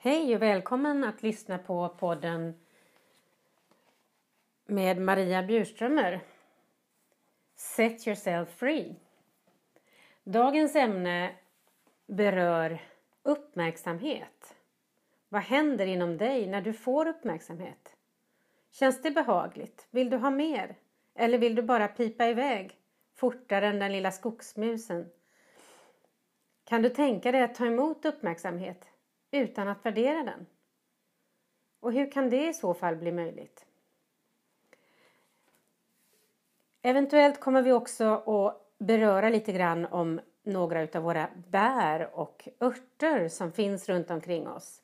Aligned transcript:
Hej 0.00 0.34
och 0.34 0.42
välkommen 0.42 1.04
att 1.04 1.22
lyssna 1.22 1.58
på 1.58 1.88
podden 1.88 2.54
med 4.66 5.00
Maria 5.00 5.42
Bjurströmer. 5.42 6.20
Set 7.54 8.06
yourself 8.06 8.48
free. 8.48 8.96
Dagens 10.24 10.76
ämne 10.76 11.36
berör 12.06 12.82
uppmärksamhet. 13.22 14.56
Vad 15.28 15.42
händer 15.42 15.86
inom 15.86 16.16
dig 16.16 16.46
när 16.46 16.60
du 16.60 16.72
får 16.72 17.06
uppmärksamhet? 17.06 17.96
Känns 18.70 19.02
det 19.02 19.10
behagligt? 19.10 19.86
Vill 19.90 20.10
du 20.10 20.16
ha 20.16 20.30
mer? 20.30 20.76
Eller 21.14 21.38
vill 21.38 21.54
du 21.54 21.62
bara 21.62 21.88
pipa 21.88 22.26
iväg 22.26 22.76
fortare 23.14 23.66
än 23.66 23.78
den 23.78 23.92
lilla 23.92 24.10
skogsmusen? 24.10 25.10
Kan 26.64 26.82
du 26.82 26.88
tänka 26.88 27.32
dig 27.32 27.42
att 27.42 27.54
ta 27.54 27.66
emot 27.66 28.04
uppmärksamhet 28.04 28.87
utan 29.30 29.68
att 29.68 29.86
värdera 29.86 30.22
den? 30.24 30.46
Och 31.80 31.92
hur 31.92 32.10
kan 32.10 32.30
det 32.30 32.48
i 32.48 32.54
så 32.54 32.74
fall 32.74 32.96
bli 32.96 33.12
möjligt? 33.12 33.66
Eventuellt 36.82 37.40
kommer 37.40 37.62
vi 37.62 37.72
också 37.72 38.04
att 38.04 38.78
beröra 38.78 39.28
lite 39.28 39.52
grann 39.52 39.86
om 39.86 40.20
några 40.42 40.88
av 40.98 41.02
våra 41.02 41.28
bär 41.48 42.10
och 42.14 42.48
örter 42.60 43.28
som 43.28 43.52
finns 43.52 43.88
runt 43.88 44.10
omkring 44.10 44.48
oss. 44.48 44.82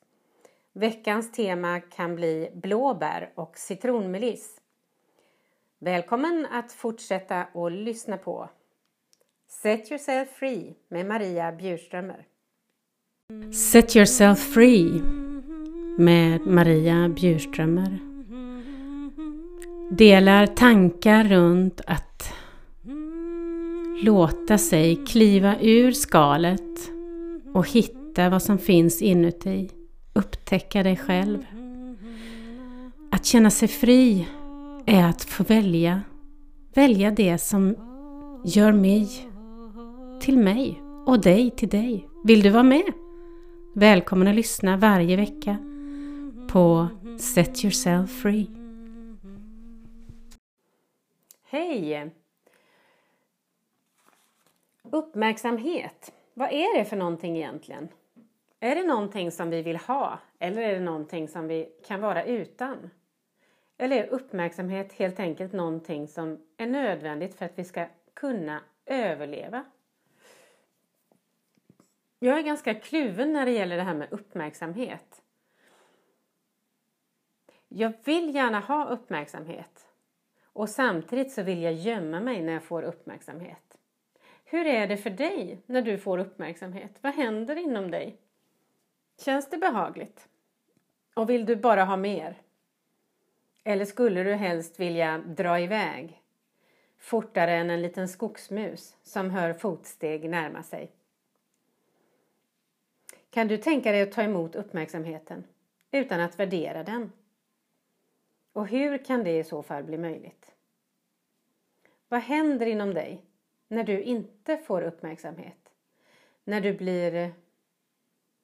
Veckans 0.73 1.31
tema 1.31 1.79
kan 1.79 2.15
bli 2.15 2.51
blåbär 2.53 3.31
och 3.35 3.57
citronmeliss. 3.57 4.61
Välkommen 5.79 6.45
att 6.51 6.71
fortsätta 6.71 7.41
att 7.41 7.71
lyssna 7.71 8.17
på 8.17 8.49
Set 9.47 9.91
yourself 9.91 10.29
free 10.29 10.75
med 10.87 11.05
Maria 11.05 11.51
Bjurströmer. 11.51 12.27
Set 13.53 13.95
yourself 13.95 14.39
free 14.39 15.01
med 15.97 16.47
Maria 16.47 17.09
Bjurströmer 17.09 17.99
delar 19.91 20.47
tankar 20.47 21.23
runt 21.23 21.81
att 21.87 22.33
låta 24.03 24.57
sig 24.57 24.95
kliva 25.05 25.55
ur 25.61 25.91
skalet 25.91 26.91
och 27.53 27.69
hitta 27.69 28.29
vad 28.29 28.43
som 28.43 28.57
finns 28.57 29.01
inuti. 29.01 29.69
Upptäcka 30.13 30.83
dig 30.83 30.97
själv. 30.97 31.45
Att 33.11 33.25
känna 33.25 33.49
sig 33.49 33.67
fri 33.67 34.27
är 34.85 35.03
att 35.03 35.23
få 35.23 35.43
välja. 35.43 36.01
Välja 36.75 37.11
det 37.11 37.37
som 37.37 37.75
gör 38.45 38.71
mig 38.71 39.07
till 40.21 40.37
mig 40.37 40.81
och 41.05 41.21
dig 41.21 41.51
till 41.51 41.69
dig. 41.69 42.07
Vill 42.23 42.41
du 42.41 42.49
vara 42.49 42.63
med? 42.63 43.04
Välkommen 43.77 44.27
att 44.27 44.35
lyssna 44.35 44.77
varje 44.77 45.15
vecka 45.15 45.57
på 46.49 46.87
Set 47.19 47.63
Yourself 47.63 48.11
Free. 48.11 48.47
Hej! 51.43 52.11
Uppmärksamhet. 54.83 56.13
Vad 56.33 56.51
är 56.51 56.77
det 56.77 56.85
för 56.85 56.95
någonting 56.95 57.37
egentligen? 57.37 57.87
Är 58.59 58.75
det 58.75 58.83
någonting 58.83 59.31
som 59.31 59.49
vi 59.49 59.61
vill 59.61 59.77
ha 59.77 60.19
eller 60.39 60.61
är 60.61 60.73
det 60.73 60.85
någonting 60.85 61.27
som 61.27 61.47
vi 61.47 61.69
kan 61.87 62.01
vara 62.01 62.23
utan? 62.23 62.89
Eller 63.77 64.03
är 64.03 64.07
uppmärksamhet 64.07 64.93
helt 64.93 65.19
enkelt 65.19 65.53
någonting 65.53 66.07
som 66.07 66.39
är 66.57 66.67
nödvändigt 66.67 67.35
för 67.35 67.45
att 67.45 67.59
vi 67.59 67.63
ska 67.63 67.85
kunna 68.13 68.61
överleva? 68.85 69.65
Jag 72.19 72.39
är 72.39 72.43
ganska 72.43 72.73
kluven 72.73 73.33
när 73.33 73.45
det 73.45 73.51
gäller 73.51 73.77
det 73.77 73.83
här 73.83 73.93
med 73.93 74.07
uppmärksamhet. 74.11 75.21
Jag 77.67 77.93
vill 78.03 78.35
gärna 78.35 78.59
ha 78.59 78.85
uppmärksamhet 78.85 79.87
och 80.43 80.69
samtidigt 80.69 81.31
så 81.31 81.43
vill 81.43 81.61
jag 81.61 81.73
gömma 81.73 82.19
mig 82.19 82.41
när 82.41 82.53
jag 82.53 82.63
får 82.63 82.83
uppmärksamhet. 82.83 83.77
Hur 84.45 84.67
är 84.67 84.87
det 84.87 84.97
för 84.97 85.09
dig 85.09 85.61
när 85.65 85.81
du 85.81 85.97
får 85.97 86.17
uppmärksamhet? 86.17 86.97
Vad 87.01 87.13
händer 87.13 87.55
inom 87.55 87.91
dig? 87.91 88.17
Känns 89.17 89.49
det 89.49 89.57
behagligt? 89.57 90.27
Och 91.13 91.29
vill 91.29 91.45
du 91.45 91.55
bara 91.55 91.83
ha 91.83 91.97
mer? 91.97 92.41
Eller 93.63 93.85
skulle 93.85 94.23
du 94.23 94.33
helst 94.33 94.79
vilja 94.79 95.17
dra 95.17 95.59
iväg 95.59 96.21
fortare 96.97 97.55
än 97.55 97.69
en 97.69 97.81
liten 97.81 98.07
skogsmus 98.07 98.97
som 99.03 99.29
hör 99.29 99.53
fotsteg 99.53 100.29
närma 100.29 100.63
sig? 100.63 100.91
Kan 103.35 103.47
du 103.47 103.57
tänka 103.57 103.91
dig 103.91 104.01
att 104.01 104.11
ta 104.11 104.21
emot 104.21 104.55
uppmärksamheten 104.55 105.43
utan 105.91 106.19
att 106.21 106.39
värdera 106.39 106.83
den? 106.83 107.11
Och 108.53 108.67
hur 108.67 109.05
kan 109.05 109.23
det 109.23 109.39
i 109.39 109.43
så 109.43 109.63
fall 109.63 109.83
bli 109.83 109.97
möjligt? 109.97 110.55
Vad 112.07 112.19
händer 112.19 112.65
inom 112.65 112.93
dig 112.93 113.25
när 113.67 113.83
du 113.83 114.01
inte 114.01 114.57
får 114.57 114.81
uppmärksamhet? 114.81 115.71
När 116.43 116.61
du 116.61 116.73
blir 116.73 117.13
eh, 117.13 117.29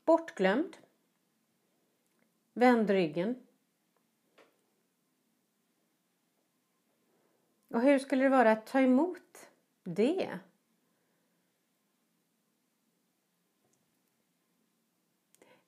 bortglömd? 0.06 0.78
Vänd 2.53 2.90
ryggen? 2.90 3.35
Och 7.68 7.81
hur 7.81 8.00
skulle 8.00 8.23
det 8.23 8.29
vara 8.29 8.52
att 8.52 8.66
ta 8.66 8.79
emot 8.79 9.50
det? 9.84 10.40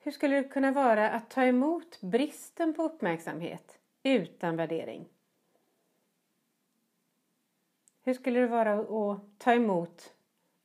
Hur 0.03 0.11
skulle 0.11 0.35
det 0.35 0.43
kunna 0.43 0.71
vara 0.71 1.09
att 1.09 1.29
ta 1.29 1.43
emot 1.43 2.01
bristen 2.01 2.73
på 2.73 2.83
uppmärksamhet 2.83 3.79
utan 4.03 4.55
värdering? 4.55 5.09
Hur 8.01 8.13
skulle 8.13 8.39
det 8.39 8.47
vara 8.47 8.73
att 8.79 9.21
ta 9.37 9.53
emot 9.53 10.13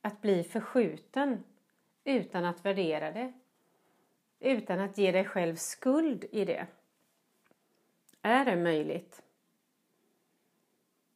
att 0.01 0.21
bli 0.21 0.43
förskjuten 0.43 1.43
utan 2.03 2.45
att 2.45 2.65
värdera 2.65 3.11
det? 3.11 3.33
Utan 4.39 4.79
att 4.79 4.97
ge 4.97 5.11
dig 5.11 5.25
själv 5.25 5.55
skuld 5.55 6.25
i 6.31 6.45
det? 6.45 6.67
Är 8.21 8.45
det 8.45 8.55
möjligt? 8.55 9.23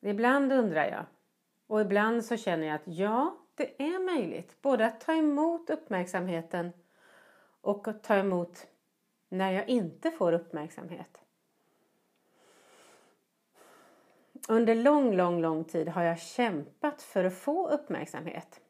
Ibland 0.01 0.53
undrar 0.53 0.85
jag 0.85 1.05
och 1.67 1.81
ibland 1.81 2.25
så 2.25 2.37
känner 2.37 2.67
jag 2.67 2.75
att 2.75 2.87
ja, 2.97 3.37
det 3.55 3.83
är 3.83 3.99
möjligt 3.99 4.61
både 4.61 4.85
att 4.85 5.01
ta 5.01 5.13
emot 5.13 5.69
uppmärksamheten 5.69 6.71
och 7.63 7.87
att 7.87 8.03
ta 8.03 8.15
emot 8.15 8.67
när 9.29 9.51
jag 9.51 9.69
inte 9.69 10.11
får 10.11 10.33
uppmärksamhet. 10.33 11.19
Under 14.47 14.75
lång, 14.75 15.15
lång, 15.15 15.41
lång 15.41 15.63
tid 15.63 15.87
har 15.87 16.03
jag 16.03 16.19
kämpat 16.19 17.01
för 17.01 17.23
att 17.23 17.37
få 17.37 17.69
uppmärksamhet. 17.69 18.61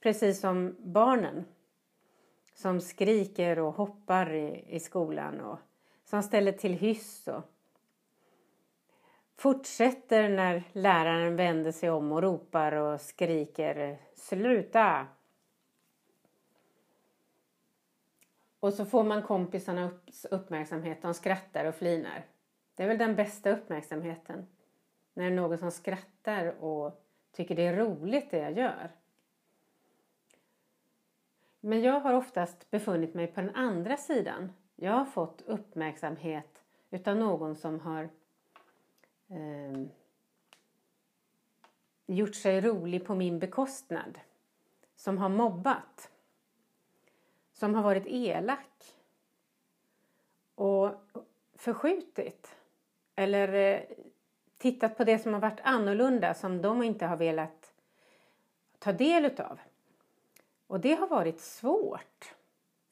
Precis 0.00 0.40
som 0.40 0.76
barnen 0.78 1.44
som 2.54 2.80
skriker 2.80 3.58
och 3.58 3.74
hoppar 3.74 4.32
i, 4.34 4.64
i 4.68 4.80
skolan 4.80 5.40
och 5.40 5.58
som 6.04 6.22
ställer 6.22 6.52
till 6.52 6.74
hyss 6.74 7.28
och 7.28 7.42
fortsätter 9.36 10.28
när 10.28 10.62
läraren 10.72 11.36
vänder 11.36 11.72
sig 11.72 11.90
om 11.90 12.12
och 12.12 12.22
ropar 12.22 12.72
och 12.72 13.00
skriker 13.00 13.98
Sluta! 14.14 15.06
Och 18.60 18.74
så 18.74 18.84
får 18.84 19.04
man 19.04 19.22
kompisarnas 19.22 20.24
uppmärksamhet. 20.30 21.02
De 21.02 21.14
skrattar 21.14 21.64
och 21.64 21.74
flinar. 21.74 22.26
Det 22.74 22.82
är 22.82 22.88
väl 22.88 22.98
den 22.98 23.16
bästa 23.16 23.50
uppmärksamheten. 23.50 24.46
När 25.14 25.24
det 25.24 25.30
är 25.30 25.36
någon 25.36 25.58
som 25.58 25.70
skrattar 25.70 26.64
och 26.64 27.04
tycker 27.32 27.56
det 27.56 27.66
är 27.66 27.76
roligt 27.76 28.30
det 28.30 28.38
jag 28.38 28.58
gör. 28.58 28.90
Men 31.60 31.82
jag 31.82 32.00
har 32.00 32.14
oftast 32.14 32.70
befunnit 32.70 33.14
mig 33.14 33.26
på 33.26 33.40
den 33.40 33.54
andra 33.54 33.96
sidan. 33.96 34.52
Jag 34.76 34.92
har 34.92 35.04
fått 35.04 35.42
uppmärksamhet 35.42 36.62
utav 36.90 37.16
någon 37.16 37.56
som 37.56 37.80
har 37.80 38.08
eh, 39.28 39.86
gjort 42.06 42.34
sig 42.34 42.60
rolig 42.60 43.06
på 43.06 43.14
min 43.14 43.38
bekostnad. 43.38 44.18
Som 44.96 45.18
har 45.18 45.28
mobbat 45.28 46.09
som 47.60 47.74
har 47.74 47.82
varit 47.82 48.06
elak 48.06 48.94
och 50.54 50.94
förskjutit 51.54 52.56
eller 53.14 53.52
eh, 53.52 53.80
tittat 54.58 54.96
på 54.96 55.04
det 55.04 55.18
som 55.18 55.32
har 55.32 55.40
varit 55.40 55.60
annorlunda 55.62 56.34
som 56.34 56.62
de 56.62 56.82
inte 56.82 57.06
har 57.06 57.16
velat 57.16 57.72
ta 58.78 58.92
del 58.92 59.24
utav. 59.24 59.60
Och 60.66 60.80
det 60.80 60.94
har 60.94 61.06
varit 61.06 61.40
svårt. 61.40 62.34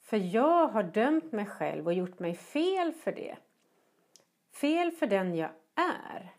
För 0.01 0.17
jag 0.17 0.67
har 0.67 0.83
dömt 0.83 1.31
mig 1.31 1.45
själv 1.45 1.85
och 1.85 1.93
gjort 1.93 2.19
mig 2.19 2.35
fel 2.35 2.93
för 2.93 3.11
det. 3.11 3.37
Fel 4.51 4.91
för 4.91 5.07
den 5.07 5.35
jag 5.35 5.51
är. 5.75 6.33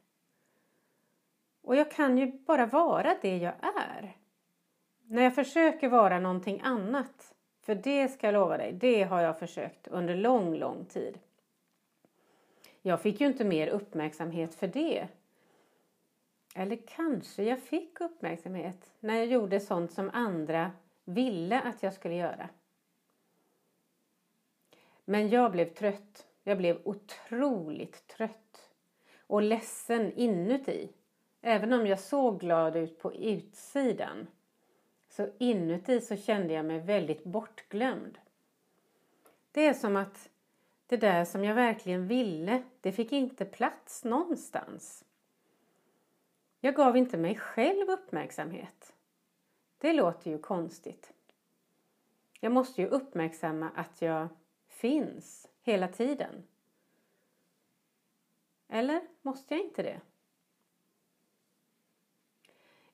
Och 1.62 1.76
jag 1.76 1.91
kan 1.91 2.19
ju 2.19 2.33
bara 2.33 2.67
vara 2.67 3.17
det 3.23 3.37
jag 3.37 3.55
är. 3.76 4.17
När 5.03 5.23
jag 5.23 5.35
försöker 5.35 5.88
vara 5.88 6.19
någonting 6.19 6.61
annat 6.65 7.35
för 7.71 7.75
det 7.75 8.09
ska 8.09 8.27
jag 8.27 8.33
lova 8.33 8.57
dig, 8.57 8.73
det 8.73 9.03
har 9.03 9.21
jag 9.21 9.39
försökt 9.39 9.89
under 9.89 10.15
lång, 10.15 10.55
lång 10.55 10.85
tid. 10.85 11.19
Jag 12.83 13.01
fick 13.01 13.21
ju 13.21 13.27
inte 13.27 13.45
mer 13.45 13.69
uppmärksamhet 13.69 14.55
för 14.55 14.67
det. 14.67 15.09
Eller 16.55 16.79
kanske 16.87 17.43
jag 17.43 17.63
fick 17.63 18.01
uppmärksamhet 18.01 18.91
när 19.01 19.17
jag 19.17 19.27
gjorde 19.27 19.61
sånt 19.61 19.93
som 19.93 20.11
andra 20.13 20.71
ville 21.05 21.61
att 21.61 21.83
jag 21.83 21.95
skulle 21.95 22.15
göra. 22.15 22.49
Men 25.05 25.29
jag 25.29 25.53
blev 25.53 25.75
trött. 25.75 26.27
Jag 26.43 26.59
blev 26.59 26.81
otroligt 26.85 28.07
trött 28.07 28.71
och 29.27 29.43
ledsen 29.43 30.13
inuti. 30.13 30.89
Även 31.41 31.73
om 31.73 31.87
jag 31.87 32.01
såg 32.01 32.41
glad 32.41 32.77
ut 32.77 32.99
på 32.99 33.15
utsidan 33.15 34.27
så 35.21 35.33
inuti 35.39 36.01
så 36.01 36.17
kände 36.17 36.55
jag 36.55 36.65
mig 36.65 36.81
väldigt 36.81 37.25
bortglömd. 37.25 38.19
Det 39.53 39.67
är 39.67 39.75
som 39.75 39.97
att 39.97 40.31
det 40.87 40.97
där 40.97 41.25
som 41.25 41.45
jag 41.45 41.55
verkligen 41.55 42.07
ville, 42.07 42.63
det 42.81 42.93
fick 42.93 43.13
inte 43.13 43.45
plats 43.45 44.05
någonstans. 44.05 45.05
Jag 46.61 46.75
gav 46.75 46.97
inte 46.97 47.17
mig 47.17 47.37
själv 47.37 47.91
uppmärksamhet. 47.91 48.95
Det 49.79 49.93
låter 49.93 50.31
ju 50.31 50.39
konstigt. 50.39 51.13
Jag 52.41 52.53
måste 52.53 52.81
ju 52.81 52.89
uppmärksamma 52.89 53.71
att 53.75 54.03
jag 54.03 54.29
finns 54.69 55.49
hela 55.63 55.89
tiden. 55.89 56.47
Eller 58.69 59.03
måste 59.23 59.55
jag 59.55 59.65
inte 59.65 59.83
det? 59.83 60.01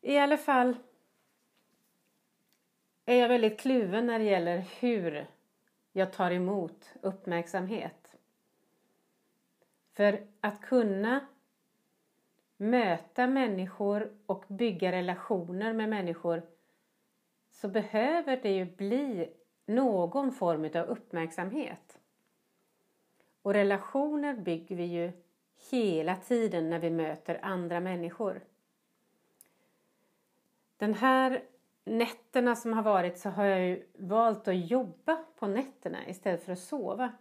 I 0.01 0.19
alla 0.19 0.37
fall 0.37 0.77
är 3.07 3.17
jag 3.17 3.29
väldigt 3.29 3.61
kluven 3.61 4.07
när 4.07 4.19
det 4.19 4.25
gäller 4.25 4.59
hur 4.59 5.27
jag 5.93 6.13
tar 6.13 6.31
emot 6.31 6.95
uppmärksamhet. 7.03 8.17
För 9.93 10.27
att 10.41 10.61
kunna 10.61 11.27
möta 12.57 13.27
människor 13.27 14.13
och 14.27 14.45
bygga 14.49 14.93
relationer 14.93 15.73
med 15.73 15.89
människor 15.89 16.43
så 17.51 17.69
behöver 17.69 18.37
det 18.37 18.51
ju 18.51 18.65
bli 18.65 19.33
någon 19.67 20.33
form 20.33 20.65
av 20.65 20.77
uppmärksamhet. 20.77 21.99
Och 23.43 23.55
relationer 23.55 24.35
bygger 24.35 24.77
vi 24.77 24.85
ju 24.85 25.13
hela 25.71 26.17
tiden 26.17 26.71
när 26.71 26.79
vi 26.79 26.91
möter 26.91 27.39
andra 27.43 27.81
människor. 27.81 28.41
Den 30.77 30.95
här 30.95 31.43
nätterna 31.87 32.57
som 32.57 32.73
har 32.73 32.83
varit 32.83 33.19
så 33.19 33.31
har 33.31 33.45
jag 33.45 33.61
ju 33.61 33.87
valt 33.99 34.49
att 34.49 34.71
jobba 34.71 35.17
på 35.39 35.47
nätterna 35.47 36.09
istället 36.09 36.45
för 36.45 36.53
att 36.53 36.59
sova. 36.59 37.13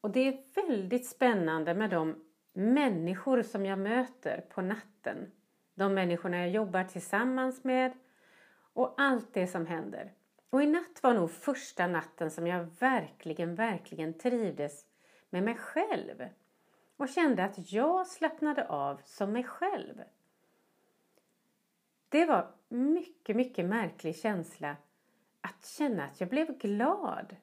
Och 0.00 0.10
det 0.10 0.28
är 0.28 0.62
väldigt 0.66 1.06
spännande 1.06 1.74
med 1.74 1.90
de 1.90 2.24
människor 2.52 3.42
som 3.42 3.66
jag 3.66 3.78
möter 3.78 4.40
på 4.40 4.62
natten. 4.62 5.32
De 5.74 5.94
människorna 5.94 6.38
jag 6.38 6.50
jobbar 6.50 6.84
tillsammans 6.84 7.64
med 7.64 7.92
och 8.72 8.94
allt 8.96 9.34
det 9.34 9.46
som 9.46 9.66
händer. 9.66 10.12
Och 10.50 10.62
i 10.62 10.66
natt 10.66 11.02
var 11.02 11.14
nog 11.14 11.30
första 11.30 11.86
natten 11.86 12.30
som 12.30 12.46
jag 12.46 12.64
verkligen, 12.78 13.54
verkligen 13.54 14.14
trivdes 14.14 14.84
med 15.30 15.42
mig 15.42 15.54
själv 15.54 16.28
och 16.96 17.08
kände 17.08 17.44
att 17.44 17.72
jag 17.72 18.06
slappnade 18.06 18.68
av 18.68 19.00
som 19.04 19.32
mig 19.32 19.44
själv. 19.44 20.02
Det 22.08 22.24
var 22.24 22.50
mycket, 22.68 23.36
mycket 23.36 23.64
märklig 23.64 24.16
känsla 24.16 24.76
att 25.40 25.66
känna 25.66 26.04
att 26.04 26.20
jag 26.20 26.28
blev 26.28 26.58
glad 26.58 27.36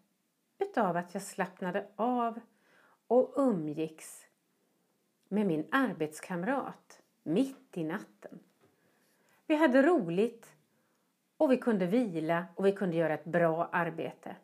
utav 0.59 0.97
att 0.97 1.13
jag 1.13 1.23
slappnade 1.23 1.87
av 1.95 2.39
och 3.07 3.33
umgicks 3.37 4.25
med 5.27 5.47
min 5.47 5.67
arbetskamrat 5.71 7.01
mitt 7.23 7.77
i 7.77 7.83
natten. 7.83 8.39
Vi 9.47 9.55
hade 9.55 9.81
roligt 9.81 10.55
och 11.37 11.51
vi 11.51 11.57
kunde 11.57 11.85
vila 11.85 12.45
och 12.55 12.65
vi 12.65 12.71
kunde 12.71 12.97
göra 12.97 13.13
ett 13.13 13.25
bra 13.25 13.69
arbete. 13.71 14.35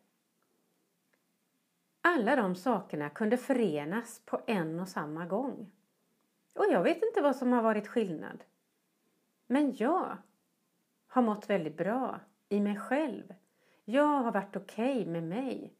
Alla 2.01 2.35
de 2.35 2.55
sakerna 2.55 3.09
kunde 3.09 3.37
förenas 3.37 4.21
på 4.25 4.41
en 4.47 4.79
och 4.79 4.89
samma 4.89 5.25
gång. 5.25 5.71
Och 6.53 6.65
jag 6.71 6.83
vet 6.83 7.03
inte 7.03 7.21
vad 7.21 7.35
som 7.35 7.53
har 7.53 7.61
varit 7.61 7.87
skillnad. 7.87 8.43
Men 9.51 9.75
jag 9.75 10.17
har 11.07 11.21
mått 11.21 11.49
väldigt 11.49 11.77
bra 11.77 12.19
i 12.49 12.59
mig 12.59 12.75
själv. 12.75 13.33
Jag 13.85 14.07
har 14.23 14.31
varit 14.31 14.55
okej 14.55 15.01
okay 15.01 15.11
med 15.11 15.23
mig. 15.23 15.73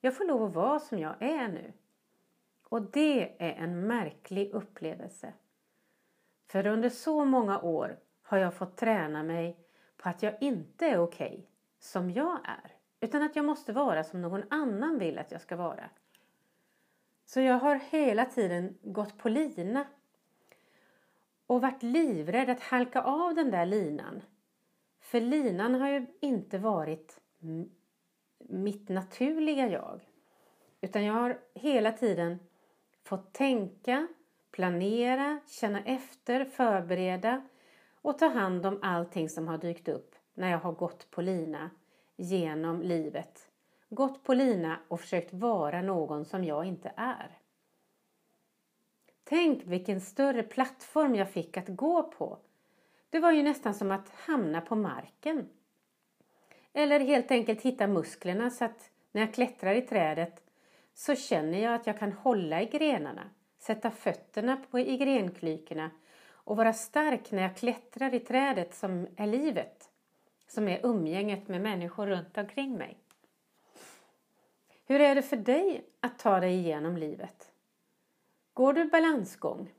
Jag 0.00 0.16
får 0.16 0.24
lov 0.24 0.42
att 0.42 0.54
vara 0.54 0.80
som 0.80 0.98
jag 0.98 1.22
är 1.22 1.48
nu. 1.48 1.72
Och 2.68 2.82
det 2.82 3.42
är 3.42 3.52
en 3.52 3.86
märklig 3.86 4.50
upplevelse. 4.54 5.32
För 6.46 6.66
under 6.66 6.88
så 6.88 7.24
många 7.24 7.60
år 7.60 7.98
har 8.22 8.38
jag 8.38 8.54
fått 8.54 8.76
träna 8.76 9.22
mig 9.22 9.58
på 9.96 10.08
att 10.08 10.22
jag 10.22 10.42
inte 10.42 10.86
är 10.86 10.98
okej 10.98 11.32
okay 11.32 11.46
som 11.78 12.10
jag 12.10 12.38
är. 12.44 12.72
Utan 13.00 13.22
att 13.22 13.36
jag 13.36 13.44
måste 13.44 13.72
vara 13.72 14.04
som 14.04 14.22
någon 14.22 14.42
annan 14.50 14.98
vill 14.98 15.18
att 15.18 15.32
jag 15.32 15.40
ska 15.40 15.56
vara. 15.56 15.90
Så 17.24 17.40
jag 17.40 17.58
har 17.58 17.74
hela 17.74 18.24
tiden 18.24 18.78
gått 18.82 19.18
på 19.18 19.28
lina 19.28 19.86
och 21.52 21.62
varit 21.62 21.82
livrädd 21.82 22.50
att 22.50 22.60
halka 22.60 23.02
av 23.02 23.34
den 23.34 23.50
där 23.50 23.66
linan. 23.66 24.22
För 25.00 25.20
linan 25.20 25.74
har 25.74 25.88
ju 25.88 26.06
inte 26.20 26.58
varit 26.58 27.20
mitt 28.38 28.88
naturliga 28.88 29.68
jag. 29.68 30.00
Utan 30.80 31.04
jag 31.04 31.14
har 31.14 31.38
hela 31.54 31.92
tiden 31.92 32.38
fått 33.04 33.32
tänka, 33.32 34.08
planera, 34.50 35.40
känna 35.46 35.84
efter, 35.84 36.44
förbereda 36.44 37.42
och 38.02 38.18
ta 38.18 38.28
hand 38.28 38.66
om 38.66 38.78
allting 38.82 39.28
som 39.28 39.48
har 39.48 39.58
dykt 39.58 39.88
upp 39.88 40.14
när 40.34 40.50
jag 40.50 40.58
har 40.58 40.72
gått 40.72 41.10
på 41.10 41.22
lina 41.22 41.70
genom 42.16 42.82
livet. 42.82 43.48
Gått 43.88 44.24
på 44.24 44.34
lina 44.34 44.78
och 44.88 45.00
försökt 45.00 45.32
vara 45.32 45.82
någon 45.82 46.24
som 46.24 46.44
jag 46.44 46.64
inte 46.64 46.92
är. 46.96 47.41
Tänk 49.24 49.62
vilken 49.64 50.00
större 50.00 50.42
plattform 50.42 51.14
jag 51.14 51.30
fick 51.30 51.56
att 51.56 51.68
gå 51.68 52.02
på. 52.02 52.38
Det 53.10 53.20
var 53.20 53.32
ju 53.32 53.42
nästan 53.42 53.74
som 53.74 53.90
att 53.90 54.08
hamna 54.10 54.60
på 54.60 54.76
marken. 54.76 55.48
Eller 56.72 57.00
helt 57.00 57.30
enkelt 57.30 57.62
hitta 57.62 57.86
musklerna 57.86 58.50
så 58.50 58.64
att 58.64 58.90
när 59.12 59.20
jag 59.20 59.34
klättrar 59.34 59.74
i 59.74 59.82
trädet 59.82 60.42
så 60.94 61.14
känner 61.14 61.58
jag 61.58 61.74
att 61.74 61.86
jag 61.86 61.98
kan 61.98 62.12
hålla 62.12 62.62
i 62.62 62.66
grenarna, 62.66 63.30
sätta 63.58 63.90
fötterna 63.90 64.56
på, 64.70 64.78
i 64.78 64.96
grenklykorna 64.96 65.90
och 66.30 66.56
vara 66.56 66.72
stark 66.72 67.30
när 67.30 67.42
jag 67.42 67.56
klättrar 67.56 68.14
i 68.14 68.20
trädet 68.20 68.74
som 68.74 69.06
är 69.16 69.26
livet, 69.26 69.90
som 70.46 70.68
är 70.68 70.86
umgänget 70.86 71.48
med 71.48 71.60
människor 71.60 72.06
runt 72.06 72.38
omkring 72.38 72.78
mig. 72.78 72.98
Hur 74.86 75.00
är 75.00 75.14
det 75.14 75.22
för 75.22 75.36
dig 75.36 75.84
att 76.00 76.18
ta 76.18 76.40
dig 76.40 76.54
igenom 76.54 76.96
livet? 76.96 77.51
Går 78.54 78.72
du 78.72 78.84
balansgång? 78.84 79.74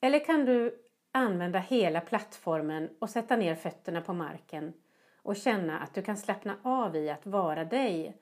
Eller 0.00 0.24
kan 0.24 0.44
du 0.44 0.84
använda 1.12 1.58
hela 1.58 2.00
plattformen 2.00 2.96
och 2.98 3.10
sätta 3.10 3.36
ner 3.36 3.54
fötterna 3.54 4.00
på 4.00 4.12
marken 4.12 4.72
och 5.16 5.36
känna 5.36 5.78
att 5.80 5.94
du 5.94 6.02
kan 6.02 6.16
slappna 6.16 6.56
av 6.62 6.96
i 6.96 7.10
att 7.10 7.26
vara 7.26 7.64
dig 7.64 8.16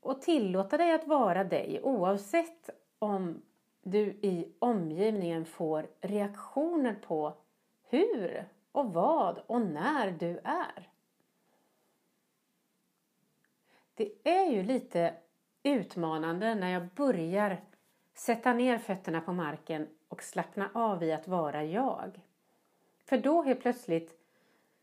och 0.00 0.22
tillåta 0.22 0.76
dig 0.76 0.92
att 0.92 1.06
vara 1.06 1.44
dig 1.44 1.80
oavsett 1.82 2.70
om 2.98 3.42
du 3.82 4.00
i 4.06 4.52
omgivningen 4.58 5.44
får 5.44 5.86
reaktioner 6.00 6.94
på 6.94 7.36
hur 7.88 8.48
och 8.72 8.92
vad 8.92 9.38
och 9.46 9.60
när 9.60 10.10
du 10.10 10.40
är. 10.44 10.90
Det 13.94 14.12
är 14.24 14.50
ju 14.50 14.62
lite 14.62 15.14
utmanande 15.62 16.54
när 16.54 16.70
jag 16.72 16.88
börjar 16.88 17.60
sätta 18.14 18.52
ner 18.52 18.78
fötterna 18.78 19.20
på 19.20 19.32
marken 19.32 19.88
och 20.08 20.22
slappna 20.22 20.70
av 20.74 21.02
i 21.02 21.12
att 21.12 21.28
vara 21.28 21.64
jag. 21.64 22.20
För 23.04 23.18
då 23.18 23.42
helt 23.42 23.60
plötsligt 23.60 24.20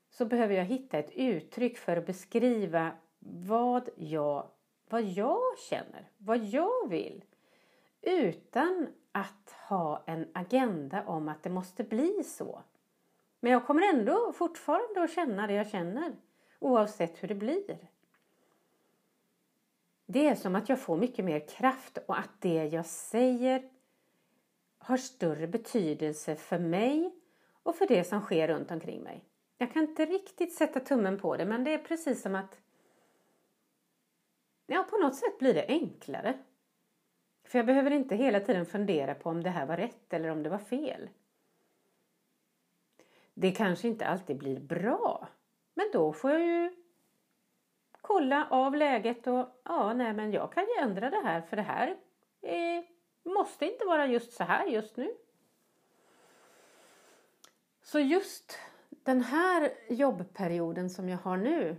så 0.09 0.25
behöver 0.25 0.55
jag 0.55 0.65
hitta 0.65 0.97
ett 0.97 1.11
uttryck 1.15 1.77
för 1.77 1.97
att 1.97 2.05
beskriva 2.05 2.91
vad 3.19 3.89
jag, 3.95 4.47
vad 4.89 5.03
jag 5.03 5.59
känner, 5.69 6.09
vad 6.17 6.37
jag 6.37 6.89
vill. 6.89 7.23
Utan 8.01 8.87
att 9.11 9.55
ha 9.69 10.03
en 10.05 10.27
agenda 10.33 11.03
om 11.05 11.29
att 11.29 11.43
det 11.43 11.49
måste 11.49 11.83
bli 11.83 12.23
så. 12.23 12.61
Men 13.39 13.51
jag 13.51 13.65
kommer 13.65 13.93
ändå 13.93 14.33
fortfarande 14.33 15.03
att 15.03 15.13
känna 15.13 15.47
det 15.47 15.53
jag 15.53 15.69
känner 15.69 16.15
oavsett 16.59 17.23
hur 17.23 17.27
det 17.27 17.35
blir. 17.35 17.77
Det 20.09 20.27
är 20.27 20.35
som 20.35 20.55
att 20.55 20.69
jag 20.69 20.81
får 20.81 20.97
mycket 20.97 21.25
mer 21.25 21.47
kraft 21.47 21.97
och 22.05 22.19
att 22.19 22.41
det 22.41 22.65
jag 22.65 22.85
säger 22.85 23.69
har 24.77 24.97
större 24.97 25.47
betydelse 25.47 26.35
för 26.35 26.59
mig 26.59 27.15
och 27.63 27.75
för 27.75 27.87
det 27.87 28.03
som 28.03 28.21
sker 28.21 28.47
runt 28.47 28.71
omkring 28.71 29.03
mig. 29.03 29.23
Jag 29.57 29.73
kan 29.73 29.83
inte 29.83 30.05
riktigt 30.05 30.53
sätta 30.53 30.79
tummen 30.79 31.19
på 31.19 31.37
det 31.37 31.45
men 31.45 31.63
det 31.63 31.73
är 31.73 31.77
precis 31.77 32.21
som 32.21 32.35
att 32.35 32.59
Ja, 34.69 34.87
på 34.89 34.97
något 34.97 35.15
sätt 35.15 35.39
blir 35.39 35.53
det 35.53 35.65
enklare. 35.67 36.37
För 37.43 37.59
jag 37.59 37.65
behöver 37.65 37.91
inte 37.91 38.15
hela 38.15 38.39
tiden 38.39 38.65
fundera 38.65 39.15
på 39.15 39.29
om 39.29 39.43
det 39.43 39.49
här 39.49 39.65
var 39.65 39.77
rätt 39.77 40.13
eller 40.13 40.29
om 40.29 40.43
det 40.43 40.49
var 40.49 40.57
fel. 40.57 41.09
Det 43.33 43.51
kanske 43.51 43.87
inte 43.87 44.07
alltid 44.07 44.37
blir 44.37 44.59
bra. 44.59 45.27
Men 45.73 45.89
då 45.93 46.13
får 46.13 46.31
jag 46.31 46.41
ju 46.41 46.75
kolla 48.07 48.47
av 48.49 48.75
läget 48.75 49.27
och 49.27 49.61
ja, 49.63 49.93
nej 49.93 50.13
men 50.13 50.31
jag 50.31 50.51
kan 50.51 50.63
ju 50.63 50.83
ändra 50.83 51.09
det 51.09 51.21
här 51.23 51.41
för 51.41 51.55
det 51.55 51.61
här 51.61 51.97
eh, 52.41 52.83
måste 53.23 53.65
inte 53.65 53.85
vara 53.85 54.07
just 54.07 54.33
så 54.33 54.43
här 54.43 54.65
just 54.65 54.97
nu. 54.97 55.13
Så 57.81 57.99
just 57.99 58.57
den 58.89 59.21
här 59.21 59.71
jobbperioden 59.89 60.89
som 60.89 61.09
jag 61.09 61.17
har 61.17 61.37
nu 61.37 61.75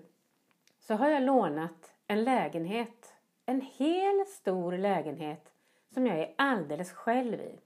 så 0.79 0.95
har 0.95 1.09
jag 1.09 1.23
lånat 1.23 1.93
en 2.07 2.25
lägenhet, 2.25 3.15
en 3.47 3.61
hel 3.61 4.27
stor 4.27 4.73
lägenhet 4.73 5.53
som 5.95 6.07
jag 6.07 6.19
är 6.19 6.35
alldeles 6.39 6.93
själv 6.93 7.41
i. 7.41 7.59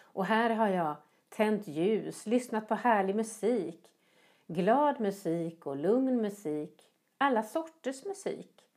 Och 0.00 0.24
här 0.24 0.50
har 0.50 0.68
jag 0.68 0.96
tänt 1.28 1.68
ljus, 1.68 2.26
lyssnat 2.26 2.68
på 2.68 2.74
härlig 2.74 3.16
musik, 3.16 3.90
glad 4.46 5.00
musik 5.00 5.66
och 5.66 5.76
lugn 5.76 6.22
musik, 6.22 6.87
alla 7.18 7.42
sorters 7.42 8.04
musik. 8.04 8.68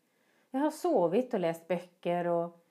Jag 0.51 0.59
har 0.59 0.71
sovit 0.71 1.33
och 1.33 1.39
läst 1.39 1.67
böcker 1.67 2.27
och 2.27 2.65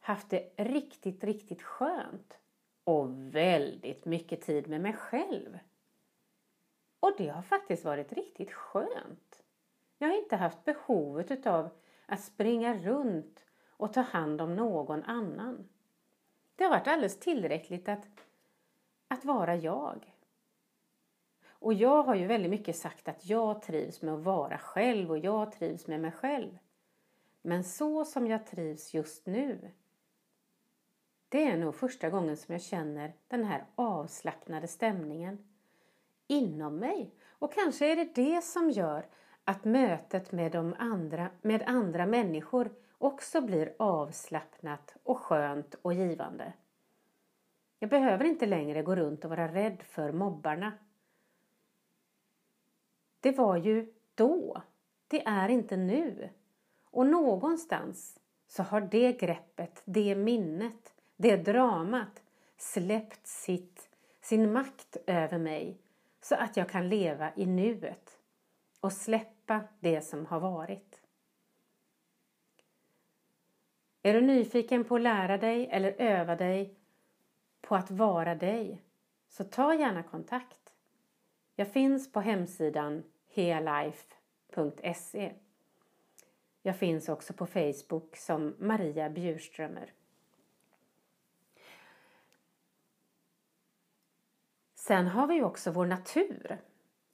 haft 0.00 0.30
det 0.30 0.52
riktigt, 0.56 1.24
riktigt 1.24 1.62
skönt. 1.62 2.38
Och 2.84 3.34
väldigt 3.34 4.04
mycket 4.04 4.40
tid 4.40 4.68
med 4.68 4.80
mig 4.80 4.92
själv. 4.92 5.58
Och 7.00 7.14
det 7.18 7.28
har 7.28 7.42
faktiskt 7.42 7.84
varit 7.84 8.12
riktigt 8.12 8.52
skönt. 8.52 9.42
Jag 9.98 10.08
har 10.08 10.18
inte 10.18 10.36
haft 10.36 10.64
behovet 10.64 11.30
utav 11.30 11.70
att 12.06 12.20
springa 12.20 12.74
runt 12.74 13.44
och 13.70 13.92
ta 13.92 14.00
hand 14.00 14.40
om 14.40 14.56
någon 14.56 15.02
annan. 15.02 15.68
Det 16.56 16.64
har 16.64 16.70
varit 16.70 16.88
alldeles 16.88 17.20
tillräckligt 17.20 17.88
att, 17.88 18.06
att 19.08 19.24
vara 19.24 19.56
jag. 19.56 20.15
Och 21.66 21.74
jag 21.74 22.02
har 22.02 22.14
ju 22.14 22.26
väldigt 22.26 22.50
mycket 22.50 22.76
sagt 22.76 23.08
att 23.08 23.26
jag 23.26 23.62
trivs 23.62 24.02
med 24.02 24.14
att 24.14 24.20
vara 24.24 24.58
själv 24.58 25.10
och 25.10 25.18
jag 25.18 25.52
trivs 25.52 25.86
med 25.86 26.00
mig 26.00 26.12
själv. 26.12 26.58
Men 27.42 27.64
så 27.64 28.04
som 28.04 28.26
jag 28.26 28.46
trivs 28.46 28.94
just 28.94 29.26
nu, 29.26 29.70
det 31.28 31.44
är 31.44 31.56
nog 31.56 31.74
första 31.74 32.10
gången 32.10 32.36
som 32.36 32.52
jag 32.52 32.62
känner 32.62 33.12
den 33.28 33.44
här 33.44 33.64
avslappnade 33.74 34.66
stämningen 34.66 35.38
inom 36.26 36.76
mig. 36.76 37.14
Och 37.28 37.52
kanske 37.52 37.92
är 37.92 37.96
det 37.96 38.14
det 38.14 38.44
som 38.44 38.70
gör 38.70 39.06
att 39.44 39.64
mötet 39.64 40.32
med, 40.32 40.52
de 40.52 40.74
andra, 40.78 41.30
med 41.42 41.62
andra 41.66 42.06
människor 42.06 42.70
också 42.98 43.40
blir 43.40 43.74
avslappnat 43.78 44.96
och 45.02 45.18
skönt 45.18 45.74
och 45.82 45.94
givande. 45.94 46.52
Jag 47.78 47.90
behöver 47.90 48.24
inte 48.24 48.46
längre 48.46 48.82
gå 48.82 48.96
runt 48.96 49.24
och 49.24 49.30
vara 49.30 49.48
rädd 49.54 49.82
för 49.82 50.12
mobbarna. 50.12 50.72
Det 53.26 53.32
var 53.32 53.56
ju 53.56 53.92
då. 54.14 54.62
Det 55.08 55.26
är 55.26 55.48
inte 55.48 55.76
nu. 55.76 56.28
Och 56.90 57.06
någonstans 57.06 58.20
så 58.46 58.62
har 58.62 58.80
det 58.80 59.12
greppet, 59.12 59.82
det 59.84 60.14
minnet, 60.14 60.94
det 61.16 61.36
dramat 61.36 62.22
släppt 62.56 63.26
sitt, 63.26 63.88
sin 64.20 64.52
makt 64.52 64.96
över 65.06 65.38
mig 65.38 65.78
så 66.20 66.34
att 66.34 66.56
jag 66.56 66.68
kan 66.68 66.88
leva 66.88 67.32
i 67.36 67.46
nuet 67.46 68.18
och 68.80 68.92
släppa 68.92 69.60
det 69.80 70.00
som 70.00 70.26
har 70.26 70.40
varit. 70.40 71.00
Är 74.02 74.14
du 74.14 74.20
nyfiken 74.20 74.84
på 74.84 74.96
att 74.96 75.02
lära 75.02 75.38
dig 75.38 75.68
eller 75.70 75.92
öva 75.98 76.36
dig 76.36 76.74
på 77.60 77.76
att 77.76 77.90
vara 77.90 78.34
dig 78.34 78.82
så 79.28 79.44
ta 79.44 79.74
gärna 79.74 80.02
kontakt. 80.02 80.72
Jag 81.54 81.72
finns 81.72 82.12
på 82.12 82.20
hemsidan 82.20 83.02
healife.se. 83.36 85.32
Jag 86.62 86.76
finns 86.76 87.08
också 87.08 87.32
på 87.32 87.46
Facebook 87.46 88.16
som 88.16 88.54
Maria 88.58 89.10
Bjurströmer. 89.10 89.92
Sen 94.74 95.06
har 95.06 95.26
vi 95.26 95.42
också 95.42 95.70
vår 95.70 95.86
natur. 95.86 96.58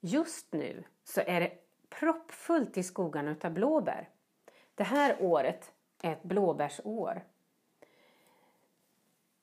Just 0.00 0.52
nu 0.52 0.84
så 1.04 1.20
är 1.20 1.40
det 1.40 1.52
proppfullt 1.88 2.76
i 2.76 2.82
skogarna 2.82 3.30
utav 3.30 3.52
blåbär. 3.52 4.08
Det 4.74 4.84
här 4.84 5.16
året 5.20 5.72
är 6.02 6.12
ett 6.12 6.22
blåbärsår. 6.22 7.24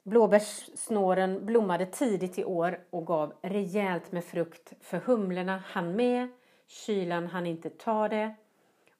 Blåbärssnåren 0.03 1.45
blommade 1.45 1.86
tidigt 1.86 2.39
i 2.39 2.43
år 2.43 2.79
och 2.89 3.07
gav 3.07 3.33
rejält 3.41 4.12
med 4.12 4.25
frukt 4.25 4.74
för 4.81 4.98
humlorna 4.98 5.57
hann 5.57 5.95
med, 5.95 6.29
kylan 6.69 7.27
hann 7.27 7.45
inte 7.45 7.69
ta 7.69 8.07
det 8.07 8.35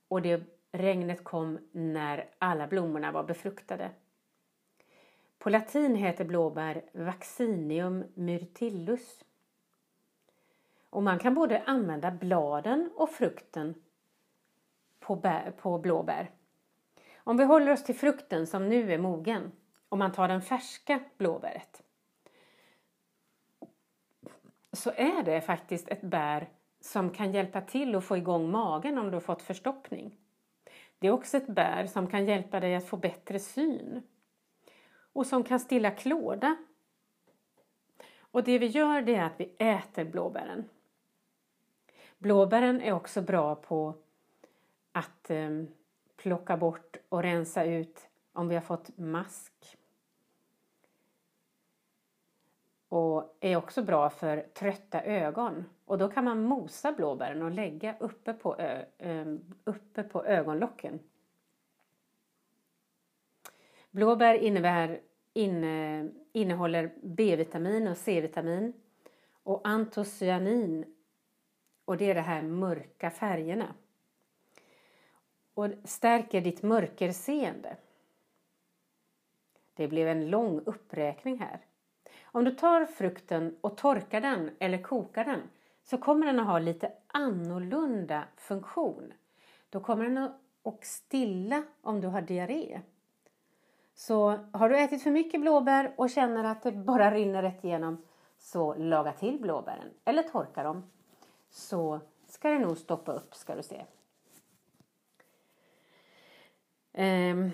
och 0.08 0.22
det 0.22 0.44
regnet 0.72 1.24
kom 1.24 1.60
när 1.72 2.30
alla 2.38 2.68
blommorna 2.68 3.12
var 3.12 3.24
befruktade. 3.24 3.92
På 5.38 5.50
latin 5.50 5.96
heter 5.96 6.26
blåbär 6.26 6.82
Vaccinium 6.94 8.04
myrtillus. 8.14 9.24
Och 10.90 11.04
man 11.04 11.20
kan 11.20 11.34
både 11.34 11.64
använda 11.64 12.12
bladen 12.12 12.92
och 12.96 13.10
frukten 13.10 13.76
på, 15.00 15.16
bär, 15.16 15.52
på 15.52 15.78
blåbär. 15.78 16.32
Om 17.18 17.38
vi 17.38 17.44
håller 17.44 17.72
oss 17.72 17.84
till 17.84 17.96
frukten 17.96 18.48
som 18.48 18.70
nu 18.70 18.94
är 18.94 18.98
mogen, 18.98 19.52
om 19.90 20.00
man 20.00 20.12
tar 20.12 20.28
den 20.28 20.42
färska 20.42 21.00
blåbäret, 21.18 21.84
så 24.74 24.92
är 24.96 25.24
det 25.24 25.42
faktiskt 25.42 25.88
ett 25.88 26.02
bär 26.02 26.50
som 26.82 27.10
kan 27.10 27.32
hjälpa 27.32 27.62
till 27.62 27.96
att 27.96 28.04
få 28.04 28.18
igång 28.18 28.52
magen 28.52 28.98
om 28.98 29.06
du 29.06 29.14
har 29.14 29.22
fått 29.22 29.42
förstoppning. 29.42 30.18
Det 31.00 31.08
är 31.08 31.12
också 31.12 31.38
ett 31.38 31.48
bär 31.48 31.86
som 31.86 32.08
kan 32.08 32.26
hjälpa 32.26 32.60
dig 32.60 32.76
att 32.76 32.88
få 32.88 32.98
bättre 32.98 33.40
syn 33.40 34.02
och 35.14 35.28
som 35.28 35.44
kan 35.44 35.60
stilla 35.60 35.92
klåda. 35.92 36.58
Och 38.32 38.44
det 38.44 38.60
vi 38.60 38.66
gör 38.66 39.02
det 39.02 39.16
är 39.16 39.24
att 39.24 39.40
vi 39.40 39.56
äter 39.58 40.06
blåbären. 40.06 40.70
Blåbären 42.18 42.82
är 42.82 42.92
också 42.92 43.22
bra 43.22 43.56
på 43.56 43.96
att 44.92 45.30
eh, 45.30 45.50
plocka 46.18 46.58
bort 46.58 46.98
och 47.10 47.24
rensa 47.24 47.64
ut 47.64 48.10
om 48.34 48.48
vi 48.48 48.56
har 48.56 48.62
fått 48.62 48.98
mask. 48.98 49.79
Och 52.90 53.38
är 53.40 53.56
också 53.56 53.84
bra 53.84 54.10
för 54.10 54.42
trötta 54.54 55.04
ögon. 55.04 55.66
Och 55.86 55.98
då 55.98 56.08
kan 56.08 56.24
man 56.26 56.44
mosa 56.44 56.92
blåbären 56.92 57.42
och 57.42 57.52
lägga 57.52 57.96
uppe 58.00 58.34
på, 58.34 58.56
ö, 58.56 58.86
ehm, 58.98 59.56
uppe 59.64 60.04
på 60.04 60.26
ögonlocken. 60.26 61.00
Blåbär 63.92 64.34
innebär, 64.34 65.02
inne, 65.34 66.10
innehåller 66.32 66.92
B-vitamin 67.04 67.88
och 67.88 67.98
C-vitamin 67.98 68.74
och 69.44 69.68
antocyanin 69.68 70.96
och 71.86 71.98
det 71.98 72.12
är 72.12 72.16
de 72.16 72.22
här 72.22 72.42
mörka 72.42 73.12
färgerna. 73.12 73.76
Och 75.54 75.68
stärker 75.84 76.42
ditt 76.42 76.64
mörkerseende. 76.64 77.78
Det 79.74 79.88
blev 79.88 80.08
en 80.08 80.30
lång 80.30 80.60
uppräkning 80.66 81.40
här. 81.40 81.69
Om 82.32 82.44
du 82.44 82.52
tar 82.52 82.86
frukten 82.86 83.58
och 83.62 83.78
torkar 83.78 84.22
den 84.22 84.52
eller 84.60 84.84
kokar 84.84 85.26
den 85.26 85.42
så 85.84 85.98
kommer 85.98 86.26
den 86.26 86.40
att 86.40 86.48
ha 86.48 86.60
lite 86.60 86.92
annorlunda 87.08 88.24
funktion. 88.36 89.14
Då 89.70 89.80
kommer 89.80 90.04
den 90.04 90.18
att 90.18 90.86
stilla 90.86 91.64
om 91.82 92.02
du 92.02 92.08
har 92.08 92.22
diarré. 92.22 92.82
Så 93.94 94.40
har 94.52 94.70
du 94.70 94.80
ätit 94.80 95.04
för 95.04 95.12
mycket 95.12 95.42
blåbär 95.42 95.94
och 95.96 96.10
känner 96.10 96.44
att 96.44 96.64
det 96.64 96.72
bara 96.72 97.12
rinner 97.12 97.42
rätt 97.42 97.64
igenom 97.64 98.04
så 98.38 98.76
laga 98.76 99.14
till 99.14 99.40
blåbären 99.40 99.90
eller 100.06 100.24
torka 100.24 100.64
dem 100.64 100.84
så 101.50 102.00
ska 102.28 102.50
det 102.50 102.60
nog 102.60 102.78
stoppa 102.78 103.12
upp 103.12 103.36
ska 103.36 103.56
du 103.56 103.64
se. 103.64 103.86
Ehm, 106.94 107.52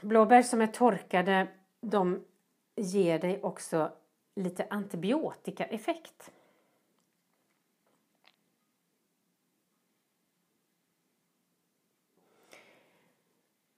blåbär 0.00 0.42
som 0.42 0.60
är 0.60 0.66
torkade 0.66 1.46
de 1.80 2.24
ger 2.76 3.18
dig 3.18 3.42
också 3.42 3.92
lite 4.34 4.66
antibiotikaeffekt. 4.70 6.32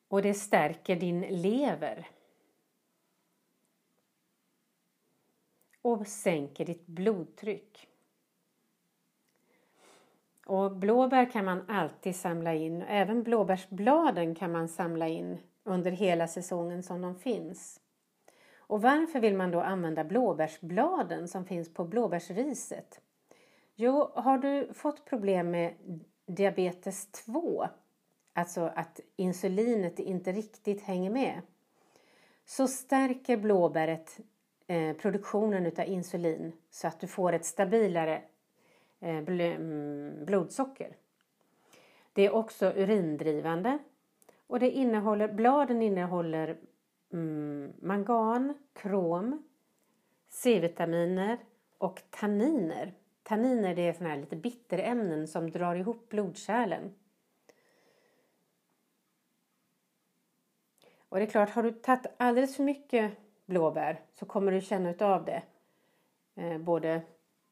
Och 0.08 0.22
det 0.22 0.34
stärker 0.34 0.96
din 0.96 1.20
lever. 1.20 2.10
Och 5.82 6.06
sänker 6.06 6.64
ditt 6.64 6.86
blodtryck. 6.86 7.88
Och 10.46 10.76
blåbär 10.76 11.30
kan 11.30 11.44
man 11.44 11.70
alltid 11.70 12.16
samla 12.16 12.54
in. 12.54 12.82
Även 12.82 13.22
blåbärsbladen 13.22 14.34
kan 14.34 14.52
man 14.52 14.68
samla 14.68 15.08
in 15.08 15.38
under 15.64 15.90
hela 15.90 16.28
säsongen 16.28 16.82
som 16.82 17.00
de 17.02 17.14
finns. 17.18 17.80
Och 18.66 18.82
varför 18.82 19.20
vill 19.20 19.36
man 19.36 19.50
då 19.50 19.60
använda 19.60 20.04
blåbärsbladen 20.04 21.28
som 21.28 21.44
finns 21.44 21.74
på 21.74 21.84
blåbärsriset? 21.84 23.00
Jo, 23.74 24.10
har 24.14 24.38
du 24.38 24.74
fått 24.74 25.04
problem 25.04 25.50
med 25.50 25.74
diabetes 26.26 27.06
2, 27.06 27.66
alltså 28.32 28.72
att 28.74 29.00
insulinet 29.16 29.98
inte 29.98 30.32
riktigt 30.32 30.82
hänger 30.82 31.10
med, 31.10 31.40
så 32.44 32.68
stärker 32.68 33.36
blåbäret 33.36 34.20
eh, 34.66 34.96
produktionen 34.96 35.66
av 35.66 35.84
insulin 35.84 36.52
så 36.70 36.86
att 36.86 37.00
du 37.00 37.06
får 37.06 37.32
ett 37.32 37.44
stabilare 37.44 38.22
eh, 39.00 39.20
bl 39.20 39.40
mm, 39.40 40.24
blodsocker. 40.24 40.96
Det 42.12 42.26
är 42.26 42.34
också 42.34 42.72
urindrivande 42.76 43.78
och 44.46 44.60
det 44.60 44.70
innehåller, 44.70 45.28
bladen 45.28 45.82
innehåller 45.82 46.56
mm, 47.12 47.72
mangan, 47.82 48.54
krom, 48.72 49.42
C-vitaminer 50.28 51.38
och 51.78 52.02
tanniner. 52.10 52.94
Tanniner 53.22 53.74
det 53.74 53.88
är 53.88 53.92
såna 53.92 54.08
här 54.08 54.16
lite 54.16 54.36
bitterämnen 54.36 55.28
som 55.28 55.50
drar 55.50 55.74
ihop 55.74 56.08
blodkärlen. 56.08 56.94
Och 61.08 61.16
det 61.16 61.22
är 61.22 61.30
klart, 61.30 61.50
har 61.50 61.62
du 61.62 61.72
tagit 61.72 62.06
alldeles 62.16 62.56
för 62.56 62.62
mycket 62.62 63.12
blåbär 63.46 64.00
så 64.14 64.26
kommer 64.26 64.52
du 64.52 64.60
känna 64.60 64.90
utav 64.90 65.24
det. 65.24 65.42
Eh, 66.34 66.58
både 66.58 67.02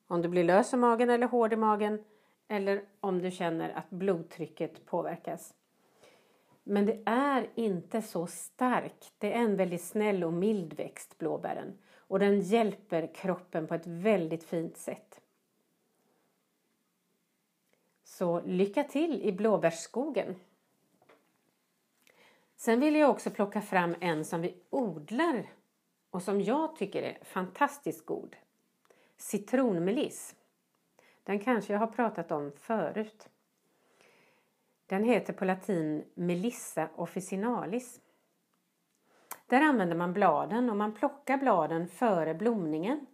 om 0.06 0.22
du 0.22 0.28
blir 0.28 0.44
lös 0.44 0.72
i 0.72 0.76
magen 0.76 1.10
eller 1.10 1.26
hård 1.26 1.52
i 1.52 1.56
magen 1.56 2.04
eller 2.48 2.84
om 3.00 3.22
du 3.22 3.30
känner 3.30 3.70
att 3.70 3.90
blodtrycket 3.90 4.86
påverkas. 4.86 5.54
Men 6.64 6.86
det 6.86 7.02
är 7.06 7.50
inte 7.54 8.02
så 8.02 8.26
stark. 8.26 9.12
Det 9.18 9.32
är 9.32 9.38
en 9.38 9.56
väldigt 9.56 9.84
snäll 9.84 10.24
och 10.24 10.32
mild 10.32 10.72
växt, 10.72 11.18
blåbären. 11.18 11.78
Och 11.96 12.18
den 12.18 12.40
hjälper 12.40 13.14
kroppen 13.14 13.66
på 13.66 13.74
ett 13.74 13.86
väldigt 13.86 14.44
fint 14.44 14.76
sätt. 14.76 15.20
Så 18.04 18.40
lycka 18.40 18.84
till 18.84 19.22
i 19.22 19.32
blåbärsskogen! 19.32 20.34
Sen 22.56 22.80
vill 22.80 22.96
jag 22.96 23.10
också 23.10 23.30
plocka 23.30 23.60
fram 23.60 23.94
en 24.00 24.24
som 24.24 24.40
vi 24.40 24.54
odlar 24.70 25.46
och 26.10 26.22
som 26.22 26.40
jag 26.40 26.76
tycker 26.76 27.02
är 27.02 27.18
fantastiskt 27.24 28.06
god. 28.06 28.36
Citronmeliss. 29.16 30.34
Den 31.24 31.38
kanske 31.40 31.72
jag 31.72 31.80
har 31.80 31.86
pratat 31.86 32.32
om 32.32 32.52
förut. 32.56 33.28
Den 34.86 35.04
heter 35.04 35.32
på 35.32 35.44
latin 35.44 36.04
Melissa 36.14 36.88
officinalis. 36.96 38.00
Där 39.46 39.62
använder 39.62 39.96
man 39.96 40.12
bladen 40.12 40.70
och 40.70 40.76
man 40.76 40.94
plockar 40.94 41.36
bladen 41.36 41.88
före 41.88 42.34
blomningen. 42.34 43.06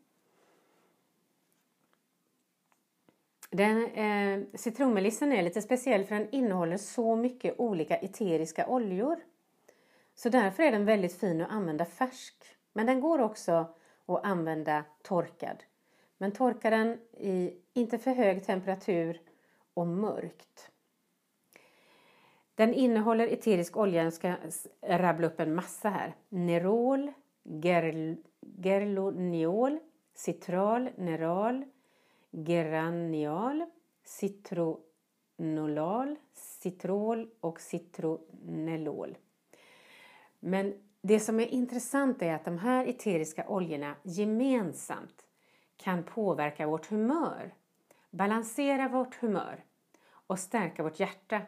Den, 3.50 3.86
eh, 3.86 4.46
citronmelissen 4.54 5.32
är 5.32 5.42
lite 5.42 5.62
speciell 5.62 6.04
för 6.04 6.14
den 6.14 6.30
innehåller 6.30 6.76
så 6.76 7.16
mycket 7.16 7.60
olika 7.60 7.96
eteriska 7.96 8.66
oljor. 8.66 9.16
Så 10.14 10.28
därför 10.28 10.62
är 10.62 10.72
den 10.72 10.84
väldigt 10.84 11.20
fin 11.20 11.40
att 11.40 11.50
använda 11.50 11.84
färsk. 11.84 12.44
Men 12.72 12.86
den 12.86 13.00
går 13.00 13.18
också 13.18 13.74
att 14.06 14.24
använda 14.24 14.84
torkad. 15.02 15.64
Men 16.18 16.32
torka 16.32 16.70
den 16.70 16.98
i 17.12 17.62
inte 17.72 17.98
för 17.98 18.10
hög 18.10 18.44
temperatur 18.46 19.20
och 19.74 19.86
mörkt. 19.86 20.69
Den 22.60 22.74
innehåller 22.74 23.26
eterisk 23.26 23.76
olja, 23.76 24.04
jag 24.04 24.12
ska 24.12 24.34
rabbla 24.82 25.26
upp 25.26 25.40
en 25.40 25.54
massa 25.54 25.88
här. 25.88 26.14
Nerol, 26.28 27.12
gerl, 27.42 28.16
gerloniol, 28.40 29.78
citral, 30.14 30.90
neral, 30.96 31.64
geranial, 32.30 33.64
citronolal, 34.04 36.16
citrol 36.32 37.30
och 37.40 37.60
citronellol. 37.60 39.18
Men 40.40 40.74
det 41.02 41.20
som 41.20 41.40
är 41.40 41.46
intressant 41.46 42.22
är 42.22 42.34
att 42.34 42.44
de 42.44 42.58
här 42.58 42.86
eteriska 42.86 43.48
oljorna 43.48 43.94
gemensamt 44.02 45.26
kan 45.76 46.02
påverka 46.02 46.66
vårt 46.66 46.86
humör, 46.86 47.54
balansera 48.10 48.88
vårt 48.88 49.14
humör 49.14 49.64
och 50.26 50.38
stärka 50.38 50.82
vårt 50.82 51.00
hjärta. 51.00 51.42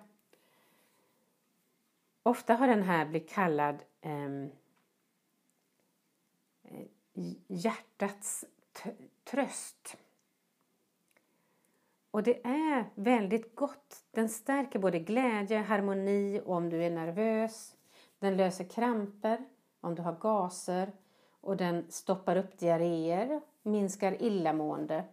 Ofta 2.22 2.54
har 2.54 2.66
den 2.66 2.82
här 2.82 3.06
blivit 3.06 3.30
kallad 3.30 3.82
ehm, 4.00 4.50
eh, 6.62 6.87
hjärtats 7.46 8.44
tröst. 9.24 9.96
Och 12.11 12.22
det 12.22 12.46
är 12.46 12.90
väldigt 12.94 13.56
gott. 13.56 14.04
Den 14.11 14.28
stärker 14.28 14.78
både 14.78 14.98
glädje, 14.98 15.58
harmoni 15.58 16.40
och 16.44 16.56
om 16.56 16.70
du 16.70 16.85
är 16.85 16.90
nervös. 16.90 17.76
Den 18.18 18.37
löser 18.37 18.64
kramper 18.64 19.44
om 19.80 19.94
du 19.94 20.02
har 20.02 20.12
gaser 20.12 20.92
och 21.40 21.56
den 21.56 21.90
stoppar 21.90 22.37
upp 22.37 22.58
diarréer, 22.58 23.40
minskar 23.62 24.22
illamående. 24.22 25.04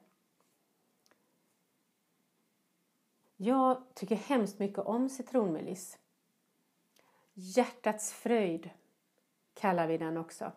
Jag 3.38 3.84
tycker 3.93 4.15
hemskt 4.15 4.60
mycket 4.60 4.80
om 4.80 5.10
citronmeliss. 5.10 5.98
Hjärtats 7.41 8.13
fröjd 8.13 8.69
kallar 9.54 9.88
vi 9.88 9.97
den 9.97 10.17
också. 10.17 10.52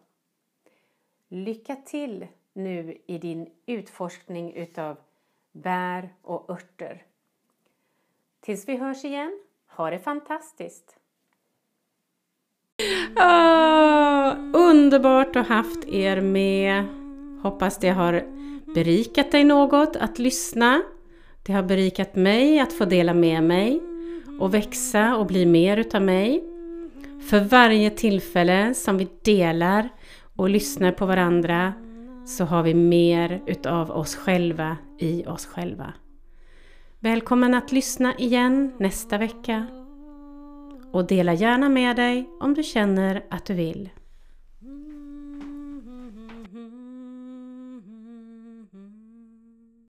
Lycka 1.29 1.77
till 1.77 2.27
nu 2.53 2.99
i 3.07 3.19
din 3.19 3.51
utforskning 3.67 4.53
utav 4.53 4.97
bär 5.53 6.09
och 6.23 6.51
örter. 6.51 7.03
Tills 8.41 8.69
vi 8.69 8.77
hörs 8.77 9.05
igen, 9.05 9.41
ha 9.67 9.91
det 9.91 9.99
fantastiskt! 9.99 10.97
Oh, 13.17 14.37
underbart 14.53 15.37
att 15.37 15.49
ha 15.49 15.55
haft 15.55 15.85
er 15.85 16.21
med. 16.21 16.85
Hoppas 17.43 17.79
det 17.79 17.91
har 17.91 18.25
berikat 18.75 19.33
dig 19.33 19.45
något 19.45 19.97
att 19.97 20.19
lyssna. 20.19 20.83
Det 21.47 21.53
har 21.53 21.63
berikat 21.63 22.17
mig 22.17 22.61
att 22.61 22.73
få 22.73 22.85
dela 22.85 23.15
med 23.15 23.45
mig 23.45 23.83
och 24.41 24.55
växa 24.55 25.17
och 25.17 25.27
bli 25.27 25.47
mer 25.47 25.77
utav 25.77 26.03
mig. 26.03 26.52
För 27.29 27.41
varje 27.41 27.91
tillfälle 27.91 28.75
som 28.75 28.99
vi 28.99 29.09
delar 29.23 29.89
och 30.37 30.51
lyssnar 30.51 30.93
på 30.93 31.07
varandra 31.07 31.73
så 32.27 32.45
har 32.45 32.63
vi 32.63 32.75
mer 32.75 33.43
utav 33.47 33.91
oss 33.91 34.17
själva 34.17 34.77
i 34.99 35.27
oss 35.27 35.47
själva. 35.47 35.93
Välkommen 37.01 37.55
att 37.55 37.73
lyssna 37.73 38.15
igen 38.19 38.73
nästa 38.79 39.19
vecka 39.19 39.67
och 40.93 41.07
dela 41.07 41.35
gärna 41.35 41.69
med 41.69 41.97
dig 41.97 42.29
om 42.41 42.55
du 42.55 42.63
känner 42.63 43.25
att 43.31 43.45
du 43.45 43.55
vill. 43.55 43.91